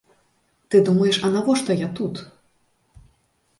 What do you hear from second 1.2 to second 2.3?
а навошта я тут?